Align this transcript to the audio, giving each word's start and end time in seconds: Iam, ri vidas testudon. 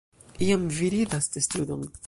Iam, 0.45 0.63
ri 0.77 0.89
vidas 0.95 1.31
testudon. 1.37 1.89